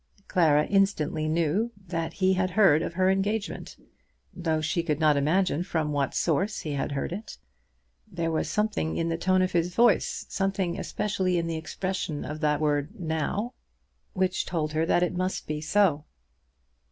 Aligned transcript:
Clara 0.27 0.65
instantly 0.65 1.29
knew 1.29 1.71
that 1.77 2.13
he 2.13 2.33
had 2.33 2.49
heard 2.49 2.81
of 2.81 2.95
her 2.95 3.11
engagement, 3.11 3.77
though 4.33 4.59
she 4.59 4.81
could 4.81 4.99
not 4.99 5.15
imagine 5.15 5.61
from 5.61 5.91
what 5.91 6.15
source 6.15 6.61
he 6.61 6.71
had 6.71 6.93
heard 6.93 7.13
it. 7.13 7.37
There 8.11 8.31
was 8.31 8.49
something 8.49 8.97
in 8.97 9.09
the 9.09 9.17
tone 9.19 9.43
of 9.43 9.51
his 9.51 9.75
voice, 9.75 10.25
something 10.27 10.79
especially 10.79 11.37
in 11.37 11.45
the 11.45 11.55
expression 11.55 12.25
of 12.25 12.39
that 12.39 12.59
word 12.59 12.99
"now," 12.99 13.53
which 14.13 14.47
told 14.47 14.73
her 14.73 14.87
that 14.87 15.03
it 15.03 15.13
must 15.13 15.45
be 15.45 15.61
so. 15.61 16.05